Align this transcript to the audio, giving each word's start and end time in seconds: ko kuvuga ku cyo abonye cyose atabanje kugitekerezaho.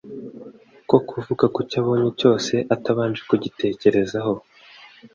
ko 0.89 0.97
kuvuga 1.09 1.45
ku 1.53 1.59
cyo 1.69 1.77
abonye 1.81 2.09
cyose 2.19 2.53
atabanje 2.75 3.21
kugitekerezaho. 3.29 4.33